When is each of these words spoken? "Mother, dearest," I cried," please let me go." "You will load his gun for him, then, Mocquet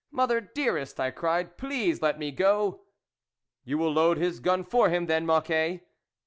"Mother, 0.21 0.41
dearest," 0.41 0.99
I 0.99 1.11
cried," 1.11 1.57
please 1.59 2.01
let 2.01 2.17
me 2.17 2.31
go." 2.31 2.81
"You 3.63 3.77
will 3.77 3.93
load 3.93 4.17
his 4.17 4.39
gun 4.39 4.63
for 4.63 4.89
him, 4.89 5.05
then, 5.05 5.27
Mocquet 5.27 5.81